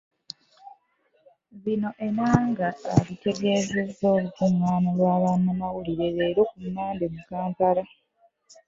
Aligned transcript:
Bino 1.63 1.89
Enanga 2.07 2.67
abitegeezezza 2.97 4.05
olukungaana 4.15 4.89
lwa 4.97 5.15
bannamawulire 5.23 6.05
leero 6.15 6.41
ku 6.49 6.57
Mmande 6.65 7.05
mu 7.13 7.21
Kampala. 7.29 7.83